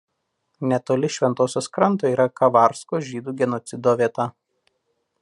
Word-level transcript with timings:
Netoli 0.69 1.09
Šventosios 1.15 1.69
kranto 1.77 2.11
yra 2.13 2.27
Kavarsko 2.41 3.03
žydų 3.11 3.37
genocido 3.43 3.95
vieta. 4.01 4.29